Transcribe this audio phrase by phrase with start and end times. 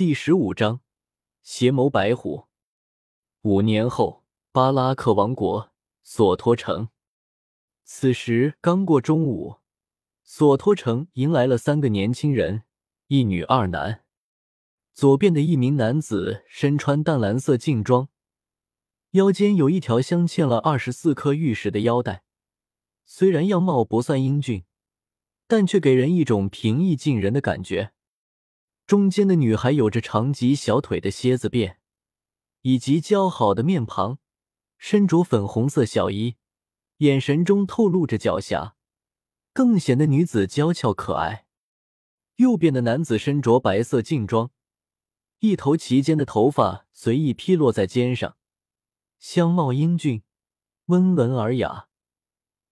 [0.00, 0.80] 第十五章，
[1.42, 2.46] 邪眸白虎。
[3.42, 6.88] 五年后，巴拉克王国索托城。
[7.84, 9.56] 此时刚过中午，
[10.24, 12.62] 索托城迎来了三个年轻人，
[13.08, 14.02] 一女二男。
[14.94, 18.08] 左边的一名男子身穿淡蓝色劲装，
[19.10, 22.22] 腰间有一条镶嵌了二十四颗玉石的腰带，
[23.04, 24.64] 虽然样貌不算英俊，
[25.46, 27.92] 但却给人一种平易近人的感觉。
[28.90, 31.76] 中间的女孩有着长及小腿的蝎子辫，
[32.62, 34.18] 以及姣好的面庞，
[34.78, 36.34] 身着粉红色小衣，
[36.96, 38.72] 眼神中透露着狡黠，
[39.52, 41.46] 更显得女子娇俏可爱。
[42.38, 44.50] 右边的男子身着白色劲装，
[45.38, 48.36] 一头齐肩的头发随意披落在肩上，
[49.20, 50.24] 相貌英俊，
[50.86, 51.86] 温文尔雅，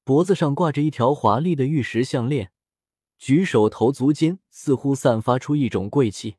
[0.02, 2.50] 脖子上挂着一条华丽的玉石项链。
[3.18, 6.36] 举手投足间，似乎散发出一种贵气。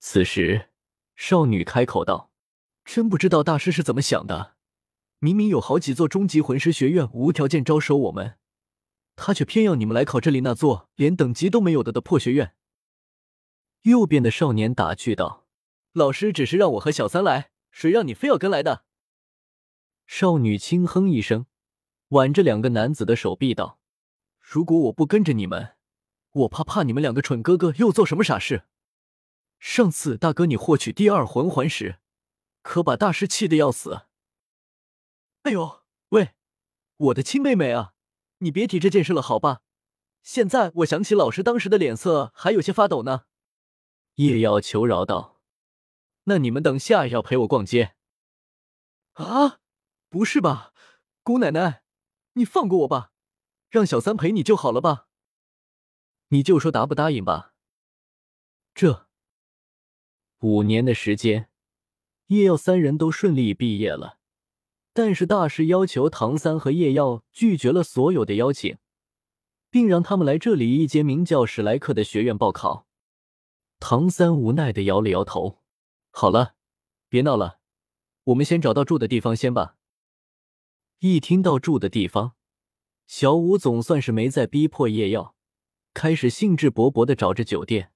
[0.00, 0.70] 此时，
[1.14, 2.32] 少女开口道
[2.84, 4.56] ：“真不知道大师是怎么想的，
[5.18, 8.38] 明明有好几座终极魂师学院无条件招收我们，
[9.14, 12.54] 他却偏要你们来考这里那座连等级都没有的的破学院。”
[13.82, 15.46] 右边的少年打趣道
[15.92, 18.84] ：“老师只是让我和小三来，谁让你非要跟来的？”
[20.06, 21.46] 少女轻哼一声，
[22.08, 23.78] 挽着两个男子的手臂道
[24.40, 25.76] ：“如果我不跟着你们。”
[26.32, 28.64] 我怕怕你们两个蠢哥哥又做什么傻事。
[29.58, 32.00] 上次大哥你获取第二魂环时，
[32.62, 34.06] 可把大师气得要死。
[35.42, 36.34] 哎呦，喂，
[36.96, 37.94] 我的亲妹妹啊，
[38.38, 39.60] 你别提这件事了，好吧？
[40.22, 43.24] 现在我想起老师当时的脸色还有些发抖呢。
[44.16, 45.40] 叶耀求饶道
[46.24, 47.96] ：“那你们等下要陪我逛街。”
[49.14, 49.60] 啊，
[50.08, 50.72] 不是吧，
[51.22, 51.82] 姑奶奶，
[52.34, 53.12] 你放过我吧，
[53.68, 55.08] 让小三陪你就好了吧。
[56.32, 57.52] 你就说答不答应吧。
[58.74, 59.06] 这
[60.40, 61.50] 五年的时间，
[62.28, 64.18] 叶耀三人都顺利毕业了，
[64.94, 68.78] 但是大师要求唐三和叶耀拒绝了所有的邀请，
[69.68, 72.86] 并让他们来这里一间名叫史莱克的学院报考。
[73.78, 75.58] 唐三无奈的摇了摇头
[76.10, 76.54] ：“好了，
[77.10, 77.58] 别闹了，
[78.24, 79.76] 我们先找到住的地方先吧。”
[81.00, 82.36] 一听到住的地方，
[83.06, 85.36] 小五总算是没再逼迫叶耀。
[85.94, 87.92] 开始兴致勃勃的找着酒店，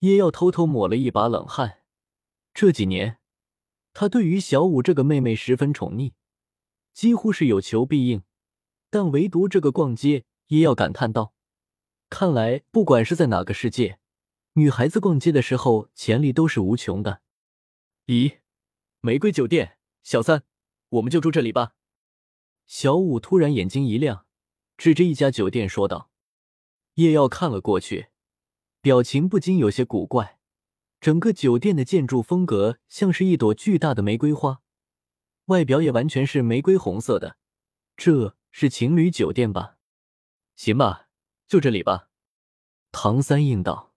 [0.00, 1.80] 叶耀偷偷抹了一把冷汗。
[2.52, 3.18] 这几年，
[3.94, 6.12] 他对于小五这个妹妹十分宠溺，
[6.92, 8.22] 几乎是有求必应。
[8.90, 11.34] 但唯独这个逛街，叶耀感叹道
[12.08, 13.98] ：“看来不管是在哪个世界，
[14.54, 17.20] 女孩子逛街的时候潜力都是无穷的。”
[18.06, 18.38] 咦，
[19.00, 20.42] 玫瑰酒店，小三，
[20.88, 21.74] 我们就住这里吧。
[22.66, 24.26] 小五突然眼睛一亮，
[24.76, 26.10] 指着一家酒店说道。
[26.98, 28.08] 叶耀看了过去，
[28.80, 30.40] 表情不禁有些古怪。
[31.00, 34.62] 整个酒店的建筑风格像是一朵巨大的玫瑰花，
[35.44, 37.36] 外表也完全是玫瑰红色的。
[37.96, 39.76] 这是情侣酒店吧？
[40.56, 41.06] 行吧，
[41.46, 42.08] 就这里吧。
[42.90, 43.94] 唐三应道：“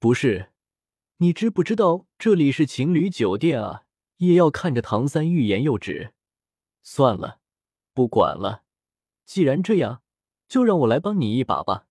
[0.00, 0.50] 不是，
[1.18, 3.84] 你知不知道这里是情侣酒店啊？”
[4.18, 6.14] 叶耀看着唐三，欲言又止。
[6.82, 7.38] 算了，
[7.94, 8.64] 不管了。
[9.24, 10.02] 既然这样，
[10.48, 11.86] 就让我来帮你一把吧。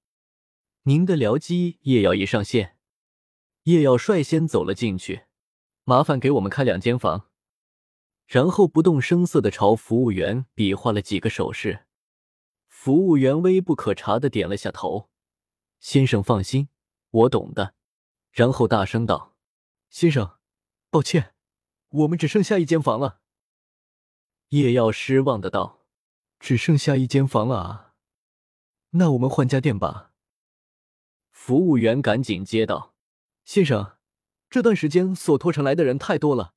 [0.88, 2.78] 您的僚机叶耀一上线，
[3.64, 5.26] 叶耀率先走了进去，
[5.84, 7.30] 麻烦给我们开两间房，
[8.26, 11.88] 然后不动声色的朝服务员比划了几个手势。
[12.70, 15.10] 服务员微不可察的点了下头
[15.82, 16.70] ：“先生放心，
[17.10, 17.76] 我懂的。”
[18.32, 19.36] 然后大声道
[19.92, 20.38] ：“先生，
[20.90, 21.34] 抱歉，
[21.90, 23.20] 我们只剩下一间房了。”
[24.52, 25.86] 叶耀失望的道
[26.40, 27.94] ：“只剩下一间房了啊？
[28.92, 30.06] 那我们换家店吧。”
[31.48, 32.94] 服务员赶紧接道
[33.48, 33.94] ：“先生，
[34.50, 36.54] 这段时间索托城来的人太多了，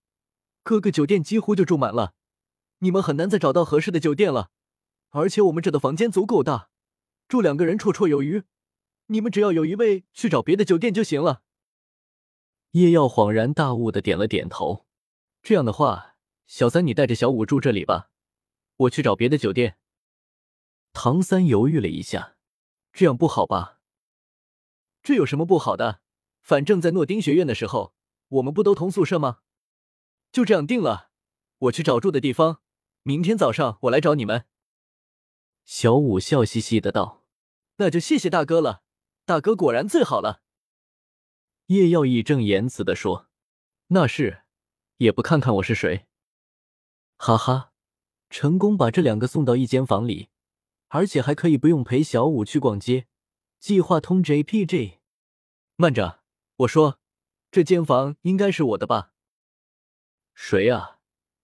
[0.64, 2.14] 各个酒店几乎就住满了，
[2.80, 4.50] 你们很难再找到合适的酒店了。
[5.10, 6.70] 而且我们这的房间足够大，
[7.28, 8.42] 住两个人绰绰有余。
[9.06, 11.42] 你们只要有一位去找别的酒店就行了。”
[12.72, 14.86] 叶耀恍然大悟的点了点头
[15.40, 16.16] ：“这样的话，
[16.48, 18.10] 小三你带着小五住这里吧，
[18.74, 19.76] 我去找别的酒店。”
[20.92, 22.34] 唐三犹豫了一下
[22.92, 23.76] ：“这样不好吧？”
[25.02, 26.00] 这有什么不好的？
[26.42, 27.94] 反正，在诺丁学院的时候，
[28.28, 29.40] 我们不都同宿舍吗？
[30.32, 31.10] 就这样定了。
[31.58, 32.62] 我去找住的地方，
[33.02, 34.46] 明天早上我来找你们。
[35.64, 37.24] 小五笑嘻嘻的道
[37.76, 38.82] ：“那就谢谢大哥了，
[39.26, 40.42] 大哥果然最好了。”
[41.68, 43.28] 叶耀义正言辞的说
[43.88, 44.44] ：“那是，
[44.96, 46.06] 也不看看我是谁。”
[47.18, 47.72] 哈哈，
[48.30, 50.30] 成功把这两个送到一间房里，
[50.88, 53.06] 而且还可以不用陪小五去逛街。
[53.60, 55.00] 计划通 JPG，
[55.76, 56.20] 慢着，
[56.56, 56.98] 我说，
[57.50, 59.12] 这间房应该是我的吧？
[60.32, 60.98] 谁啊？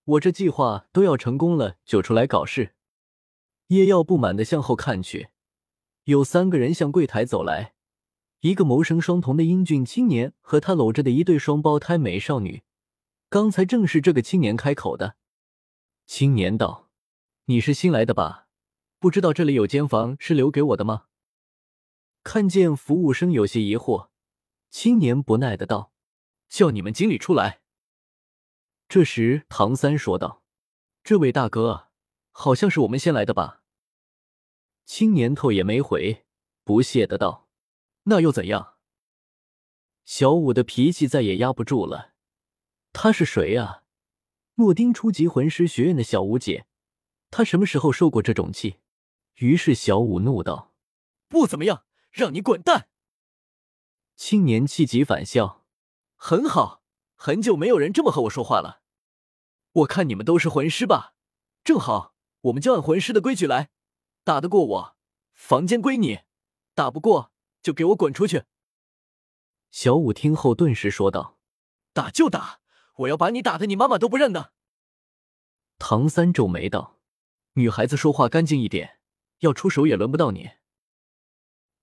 [0.05, 2.75] 我这计划都要成功了，就出来搞事？
[3.67, 5.29] 叶耀不满的向后看去，
[6.05, 7.75] 有三个人向柜台走来，
[8.41, 12.63] 一个谋生双瞳的英俊青年和他搂着的一对双胞胎美少女。
[13.29, 15.17] 刚才正是这个青年开口的。
[16.07, 16.89] 青年道
[17.45, 18.49] ：“你是新来的吧？
[18.99, 21.09] 不知道这里有间房是留给我的吗？”
[22.27, 24.09] 看见服务生有些疑惑，
[24.69, 25.93] 青年不耐的道
[26.51, 27.61] ：“叫你们经理出来。”
[28.91, 30.43] 这时，唐三说道
[31.05, 31.87] ：“这位大哥，
[32.33, 33.63] 好像是我们先来的吧？”
[34.85, 36.27] 青年头也没回，
[36.65, 37.49] 不屑的道
[38.11, 38.75] ：“那又怎样？”
[40.05, 42.15] 小五的脾气再也压不住了。
[42.93, 43.85] 他是谁啊？
[44.57, 46.67] 诺丁初级魂师学院的小五姐，
[47.31, 48.81] 他什么时候受过这种气？
[49.37, 50.75] 于是小五怒道
[51.29, 51.86] ：“不怎么样，
[52.17, 52.89] 让你滚蛋！”
[54.17, 55.67] 青年气急反笑
[56.17, 56.83] ：“很好，
[57.15, 58.81] 很久没有人这么和我说话了。
[59.73, 61.15] 我看你们都是魂师吧？
[61.63, 63.69] 正好，我们就按魂师的规矩来，
[64.25, 64.97] 打得过我，
[65.35, 66.25] 房间归你；
[66.75, 68.45] 打不过，就给我滚出去。”
[69.71, 71.39] 小五听后顿时说道
[71.93, 72.61] ：“打就打！”
[73.01, 74.55] 我要把你打的你妈妈都不认得。
[75.79, 76.99] 唐三皱眉道
[77.53, 79.01] ：“女孩子说话干净一点，
[79.41, 80.53] 要出手也轮不到你。”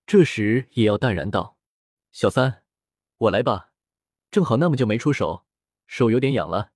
[0.06, 1.58] 这时也要淡然道
[2.12, 2.62] ：“小三，
[3.16, 3.72] 我来吧，
[4.30, 5.46] 正好那么久没出手，
[5.86, 6.72] 手有点痒了。”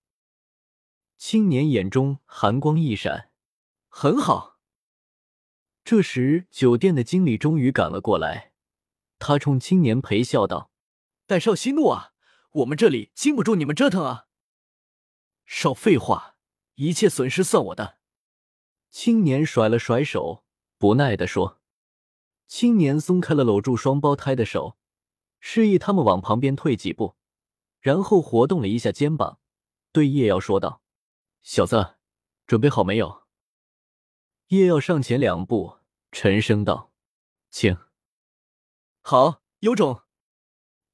[1.19, 3.31] 青年眼中寒光一闪
[3.89, 4.59] ：“很好。”
[5.85, 8.53] 这时酒店的经理终于赶了过来，
[9.19, 10.71] 他冲青年陪笑道
[11.27, 12.13] ：“戴少息怒啊，
[12.53, 14.27] 我们这里经不住你们折腾啊。”
[15.45, 16.37] 少废话，
[16.77, 17.99] 一切损失算我的。
[18.91, 20.45] 青年甩了甩手，
[20.79, 21.61] 不耐地说
[22.49, 24.79] ：“青年松开了搂住双胞胎的手，
[25.39, 27.15] 示意他们往旁边退几步，
[27.79, 29.39] 然后活动了一下肩膀，
[29.93, 30.81] 对叶耀说道
[31.43, 31.97] ：‘小子，
[32.47, 33.25] 准备好没有？’
[34.49, 35.77] 叶耀上前两步，
[36.11, 36.91] 沉声道
[37.51, 37.77] ：‘请。’
[39.03, 40.03] 好，有种。”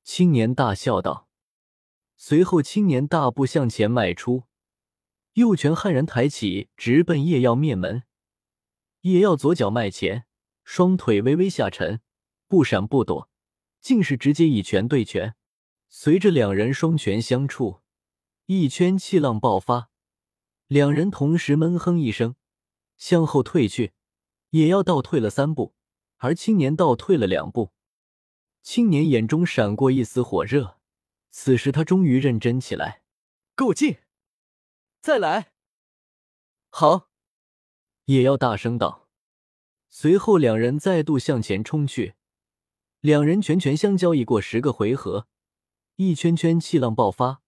[0.03, 1.29] 青年大笑道。
[2.17, 4.45] 随后，青年大步向前迈出，
[5.35, 8.03] 右拳悍然抬起，直奔叶耀面门。
[9.03, 10.27] 叶耀左脚迈前，
[10.65, 12.01] 双腿微微下沉，
[12.49, 13.31] 不闪不躲，
[13.81, 15.37] 竟是直接以拳对拳。
[15.89, 17.83] 随着两人双拳相触，
[18.47, 19.91] 一圈气浪爆发，
[20.67, 22.35] 两人同时闷哼一声，
[22.97, 23.93] 向后退去。
[24.51, 25.75] 也要倒退了三步，
[26.19, 27.73] 而青年倒退了两步。
[28.63, 30.79] 青年眼中闪过一丝火热。
[31.31, 33.03] 此时他终于认真起来，
[33.57, 33.99] 够劲！
[35.01, 35.53] 再来！
[36.71, 37.11] 好！
[38.05, 39.04] 也要大声道。
[39.97, 42.15] 随后两人再度向前冲去，
[42.99, 45.29] 两人拳拳相交，已过十个回合，
[45.95, 47.43] 一圈圈气浪爆发，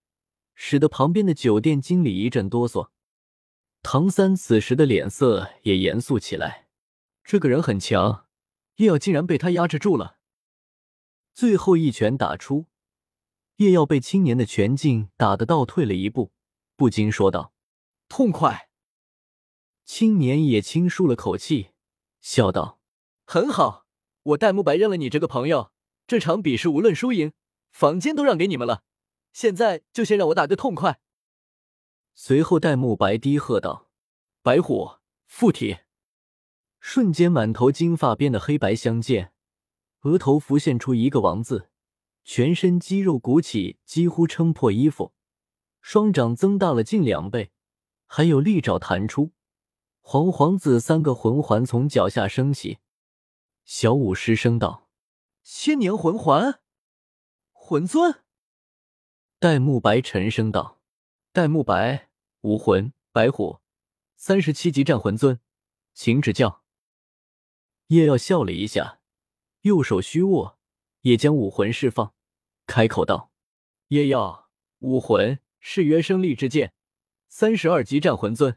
[0.54, 2.90] 使得旁边的酒店经理一阵哆嗦。
[3.82, 6.68] 唐三此时的脸色也严肃起来，
[7.24, 8.26] 这个人很强，
[8.76, 10.18] 叶耀竟然被他压制住了。
[11.34, 12.66] 最后一拳打出。
[13.56, 16.30] 叶耀被青年的拳劲打得倒退了一步，
[16.76, 17.52] 不禁说道
[18.08, 18.70] ：“痛快。”
[19.84, 21.70] 青年也轻舒了口气，
[22.26, 22.80] 笑道
[23.24, 23.86] ：“很好，
[24.24, 25.70] 我戴沐白认了你这个朋友。
[26.08, 27.32] 这场比试无论输赢，
[27.70, 28.82] 房间都让给你们了。
[29.32, 30.98] 现在就先让我打个痛快。”
[32.16, 33.92] 随后，戴沐白低喝道
[34.42, 35.76] ：“白虎附体！”
[36.82, 39.32] 瞬间，满头金发变得黑白相间，
[40.00, 41.70] 额头浮现出一个王字。
[42.24, 45.12] 全身肌肉鼓起，几乎撑破衣服，
[45.80, 47.52] 双掌增大了近两倍，
[48.08, 49.30] 还有利爪弹出。
[50.08, 52.78] 黄黄子三个魂环从脚下升起。
[53.64, 54.88] 小舞失声道
[55.42, 56.60] ：“千年魂环，
[57.50, 58.22] 魂尊。”
[59.40, 60.80] 戴沐白沉声道
[61.34, 62.08] ：“戴沐白，
[62.42, 63.58] 武魂，白虎，
[64.14, 65.40] 三十七级战魂尊，
[65.92, 66.62] 请指教。”
[67.88, 69.00] 叶耀笑了一下，
[69.62, 70.56] 右手虚握，
[71.00, 72.14] 也将武魂释放。
[72.64, 73.32] 开口道
[73.88, 76.72] ：“叶耀，武魂是约生力之剑，
[77.26, 78.56] 三十二级战魂尊。”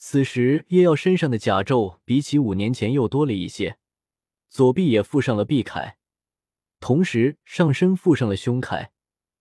[0.00, 3.78] 此时叶耀身上的甲胄比起五年前又多了一些，
[4.48, 5.94] 左臂也附上了臂铠，
[6.78, 8.90] 同时上身附上了胸铠，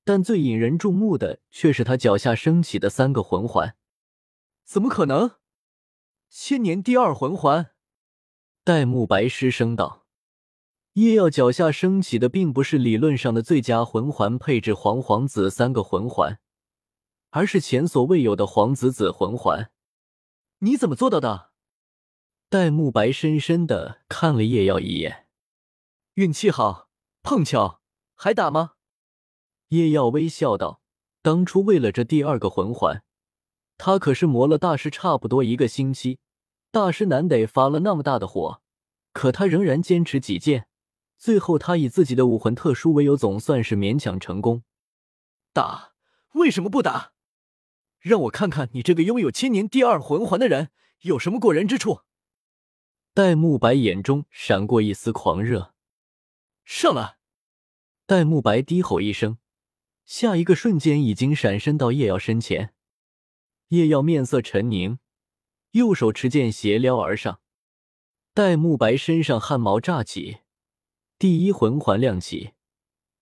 [0.04, 3.76] 但最引人注目的却是他脚下升起的三个魂环。
[4.66, 5.36] 怎么可能？
[6.28, 7.72] 千年第二魂环！
[8.64, 10.08] 戴沐白失声道。
[10.94, 16.40] 叶耀脚下升起的并不是理论上的最佳魂环配置黄黄紫三个魂环，
[17.30, 19.70] 而是前所未有的黄紫紫魂环。
[20.60, 21.52] 你怎么做到的？
[22.50, 25.28] 戴沐白深深的看了叶耀一眼，
[26.16, 26.90] 运气好，
[27.22, 27.82] 碰巧，
[28.16, 28.72] 还打吗？
[29.68, 30.82] 叶耀微笑道
[31.22, 33.04] ：“当初为了这第二个魂环，
[33.78, 36.20] 他可是磨了大师差不多一个星期。
[36.72, 38.62] 大师难得发了那么大的火，
[39.14, 40.68] 可他仍然坚持己见。
[41.18, 44.64] 最后，他以自己的武魂特殊为由，总算是勉强成功。
[45.54, 45.94] 打？
[46.34, 47.14] 为什么不打？
[48.08, 50.70] 让我看看你这个拥有千年第二魂环的人
[51.02, 52.02] 有什么过人之处。”
[53.14, 55.74] 戴沐白眼中闪过一丝狂热，
[56.66, 57.18] 上来。
[58.06, 59.38] 戴沐白低吼一声，
[60.06, 62.74] 下一个瞬间已经闪身到叶耀身前。
[63.70, 65.00] 叶耀面色沉凝，
[65.72, 67.42] 右手持剑斜撩而上。
[68.34, 70.38] 戴沐白身上汗毛炸起，
[71.18, 72.52] 第一魂环亮起，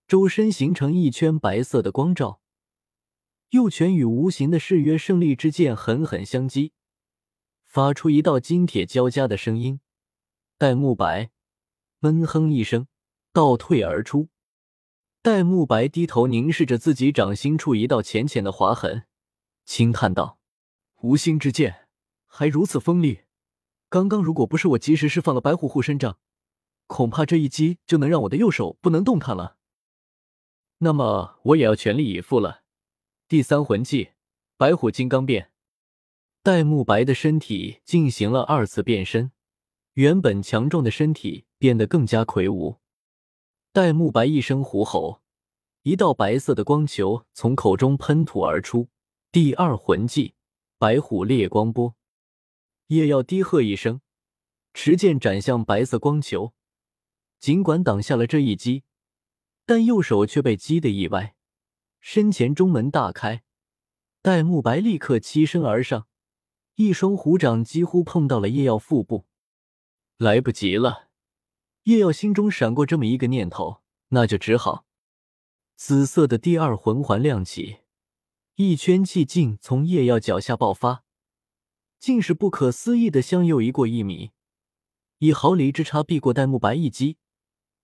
[0.06, 2.40] 周身形成一圈白色的光照，
[3.50, 6.72] 右拳与无形的誓约胜利之剑狠狠相击，
[7.64, 9.80] 发出一道金铁交加的声音。
[10.58, 11.30] 戴沐白
[12.00, 12.88] 闷哼一声，
[13.32, 14.28] 倒退而出。
[15.22, 19.04] 戴沐白低头凝视着自己掌心处一道浅浅的划痕，
[19.64, 20.38] 轻叹道
[21.02, 21.88] ：“无心之剑
[22.26, 23.22] 还如此锋利，
[23.88, 26.18] 刚刚如果不是我及时释放了白虎护身掌，
[26.86, 29.56] 恐怕这一击就能让我的右手不能动弹了。
[30.78, 32.62] 那么我也要全力以赴了。”
[33.28, 34.10] 第三魂技
[34.56, 35.50] 白虎金刚变。
[36.44, 39.32] 戴沐白的身体进行了二次变身。
[39.94, 42.76] 原本强壮的身体变得更加魁梧。
[43.72, 45.22] 戴沐白一声虎吼，
[45.82, 48.90] 一道白色的光球从口中喷吐而出。
[49.32, 50.34] 第二魂技
[50.78, 51.96] 白虎烈光波。
[52.86, 54.00] 叶耀低喝一声，
[54.72, 56.52] 持剑斩向白色光球。
[57.40, 58.84] 尽管挡下了这一击，
[59.64, 61.35] 但右手却被击得意外，
[62.08, 63.42] 身前中门大开。
[64.22, 66.06] 戴沐白立刻欺身而上，
[66.76, 69.26] 一双虎掌几乎碰到了叶耀腹部。
[70.16, 71.08] 来不及了，
[71.82, 74.86] 叶耀心中闪过这么一个念头，那就只好。
[75.74, 77.78] 紫色的第二魂环亮起，
[78.54, 81.02] 一圈气劲从叶耀脚下爆发，
[81.98, 84.30] 竟是不可思议的向右移过一米，
[85.18, 87.18] 以毫厘之差避过戴沐白一击，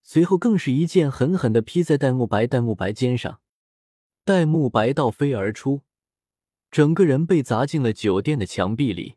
[0.04, 3.40] 随后更是一剑狠狠的劈在戴沐白戴沐白肩上，
[4.24, 5.82] 戴沐白倒飞而出，
[6.70, 9.16] 整个人被砸进了酒店的墙壁里。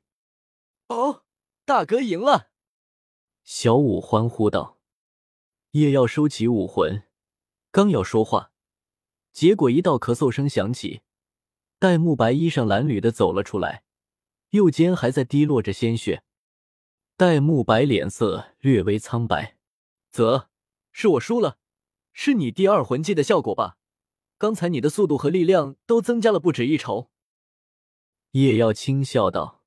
[0.87, 1.23] 哦，
[1.63, 2.49] 大哥赢了！
[3.43, 4.79] 小五欢呼道
[5.71, 7.03] ：“叶耀收起武魂，
[7.69, 8.51] 刚要说话，
[9.31, 11.01] 结果一道咳嗽声响起。
[11.77, 13.83] 戴沐白衣裳褴褛的走了出来，
[14.49, 16.23] 右肩还在滴落着鲜血。
[17.15, 19.55] 戴沐白脸色略微苍白
[20.11, 20.49] ：“啧，
[20.91, 21.59] 是我输了，
[22.11, 23.77] 是你第二魂技的效果吧？
[24.37, 27.09] 刚才你的速度和力量都增加了不止一筹。”
[28.31, 29.63] 叶耀轻笑道：“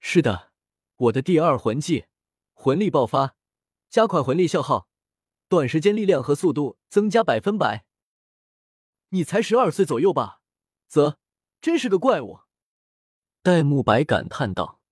[0.00, 0.52] 是的，
[0.96, 2.06] 我的第二魂技。”
[2.52, 3.36] 魂力爆发，
[3.88, 4.86] 加快魂力消耗，
[5.48, 7.86] 短时间力量和速度增加百分百。
[9.08, 10.42] 你才十二岁左右吧？
[10.86, 11.16] 啧，
[11.62, 12.40] 真是个怪物。
[13.42, 14.82] 戴沐白感叹道：“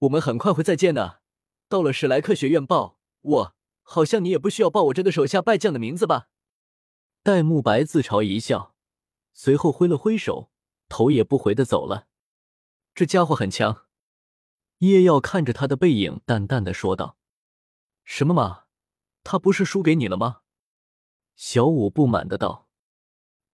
[0.00, 1.22] 我们很快会再见的。
[1.70, 6.28] 到了史莱克学院报我，好像你也不需要报我这个手下败将的名字吧？”
[7.24, 8.74] 戴沐白自嘲一笑，
[9.32, 10.50] 随后挥了挥手，
[10.88, 12.08] 头也不回的走了。
[12.96, 13.86] 这家伙很强。
[14.78, 17.16] 叶耀看着他的背影，淡淡的说道
[18.02, 18.64] ：“什么嘛，
[19.22, 20.40] 他不是输给你了吗？”
[21.36, 22.68] 小五不满的道：“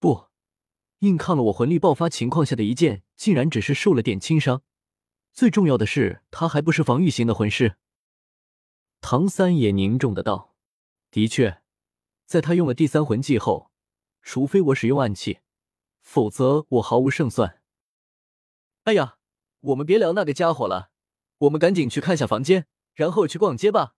[0.00, 0.28] 不，
[1.00, 4.62] 硬抗了我魂力爆发情况下的一剑，竟然只是受了点轻伤。
[5.34, 7.76] 最重要的是，他还不是防御型的魂师。”
[9.02, 10.56] 唐三也凝重的道
[11.12, 11.60] ：“的确，
[12.28, 13.70] 在他用了第三魂技后，
[14.20, 15.38] 除非我使用暗器，
[16.02, 17.62] 否则我毫无胜算。”
[18.84, 19.16] 哎呀，
[19.60, 20.90] 我们别聊那个家伙了。
[21.38, 23.94] 我们赶紧去看下房间，然后去逛街吧。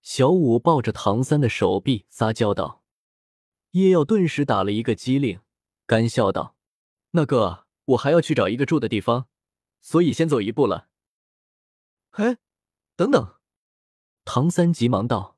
[0.00, 2.82] 小五抱着唐三的手臂撒娇道。
[3.72, 5.40] 叶耀顿时打了一个激灵，
[5.84, 6.56] 干笑道
[7.12, 9.28] ：“那个，我还要去找一个住的地方，
[9.82, 10.88] 所以先走一步了。”
[12.12, 12.38] 哎，
[12.96, 13.34] 等等！
[14.24, 15.33] 唐三急忙道。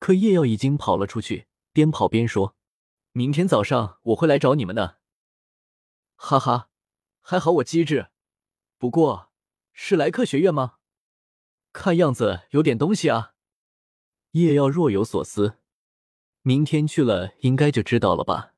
[0.00, 2.56] 可叶耀已经跑了出去，边跑边说
[3.12, 4.98] ：“明天早上我会来找你们的。”
[6.16, 6.70] 哈哈，
[7.20, 8.08] 还好我机智。
[8.76, 9.28] 不过。
[9.72, 10.74] 是莱克学院吗？
[11.72, 13.32] 看样子有点东西啊。
[14.32, 15.58] 叶耀若有所思，
[16.42, 18.52] 明天去了应该就知道了吧。